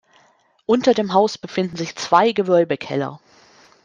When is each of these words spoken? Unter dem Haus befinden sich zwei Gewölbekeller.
Unter 0.65 0.95
dem 0.95 1.13
Haus 1.13 1.37
befinden 1.37 1.77
sich 1.77 1.95
zwei 1.95 2.31
Gewölbekeller. 2.31 3.19